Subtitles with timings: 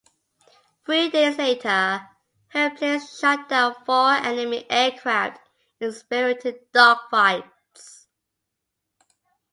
[0.83, 2.09] Three days later,
[2.47, 5.39] her planes shot down four enemy aircraft
[5.79, 8.01] in spirited dogfights.